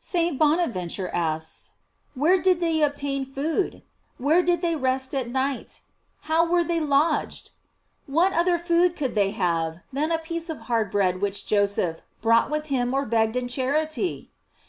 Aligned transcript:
St. 0.00 0.36
Bona 0.36 0.66
venture 0.66 1.08
asks, 1.10 1.70
Where 2.16 2.42
did 2.42 2.58
they 2.58 2.82
obtain 2.82 3.24
food? 3.24 3.84
Where 4.18 4.42
did 4.42 4.60
they 4.60 4.74
rest 4.74 5.14
at 5.14 5.28
night? 5.30 5.82
How 6.22 6.44
were 6.44 6.64
they 6.64 6.80
lodged 6.80 7.44
?J 7.44 7.52
What 8.08 8.32
other 8.32 8.58
food 8.58 8.96
could 8.96 9.14
they 9.14 9.30
have, 9.30 9.78
than 9.92 10.10
a 10.10 10.18
piece 10.18 10.50
of 10.50 10.62
hard 10.66 10.90
bread 10.90 11.20
which 11.20 11.46
Joseph 11.46 12.02
brought 12.22 12.50
with 12.50 12.66
him 12.66 12.92
or 12.92 13.06
begged 13.06 13.36
in 13.36 13.46
charity? 13.46 14.32